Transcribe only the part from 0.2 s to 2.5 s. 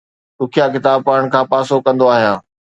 ڏکيا ڪتاب پڙهڻ کان پاسو ڪندو آهيان